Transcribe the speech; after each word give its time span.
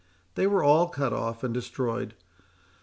They 0.33 0.47
were 0.47 0.63
all 0.63 0.89
cut 0.89 1.13
off 1.13 1.43
and 1.43 1.53
destroyed. 1.53 2.15